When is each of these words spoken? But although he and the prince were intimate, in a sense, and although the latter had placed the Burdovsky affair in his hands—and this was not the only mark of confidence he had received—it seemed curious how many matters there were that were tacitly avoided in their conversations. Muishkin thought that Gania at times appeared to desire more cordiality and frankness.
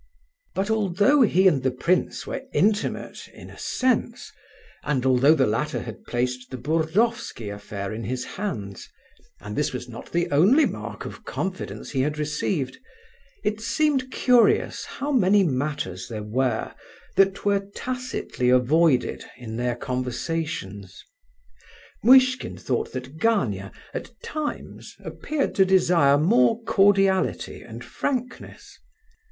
But 0.55 0.71
although 0.71 1.21
he 1.21 1.47
and 1.47 1.61
the 1.61 1.69
prince 1.69 2.25
were 2.25 2.41
intimate, 2.55 3.27
in 3.35 3.51
a 3.51 3.57
sense, 3.59 4.31
and 4.83 5.05
although 5.05 5.35
the 5.35 5.45
latter 5.45 5.83
had 5.83 6.05
placed 6.05 6.49
the 6.49 6.57
Burdovsky 6.57 7.49
affair 7.51 7.93
in 7.93 8.05
his 8.05 8.23
hands—and 8.25 9.55
this 9.55 9.73
was 9.73 9.87
not 9.87 10.11
the 10.11 10.31
only 10.31 10.65
mark 10.65 11.05
of 11.05 11.23
confidence 11.23 11.91
he 11.91 12.01
had 12.01 12.17
received—it 12.17 13.61
seemed 13.61 14.09
curious 14.09 14.85
how 14.85 15.11
many 15.11 15.43
matters 15.43 16.07
there 16.07 16.23
were 16.23 16.73
that 17.15 17.45
were 17.45 17.69
tacitly 17.75 18.49
avoided 18.49 19.23
in 19.37 19.55
their 19.55 19.75
conversations. 19.75 21.05
Muishkin 22.03 22.57
thought 22.57 22.91
that 22.93 23.17
Gania 23.19 23.71
at 23.93 24.09
times 24.23 24.95
appeared 25.03 25.53
to 25.53 25.63
desire 25.63 26.17
more 26.17 26.59
cordiality 26.63 27.61
and 27.61 27.83
frankness. 27.85 28.79